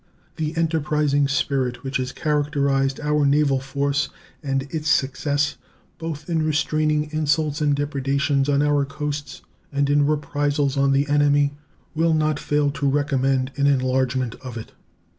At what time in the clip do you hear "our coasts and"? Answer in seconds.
8.63-9.91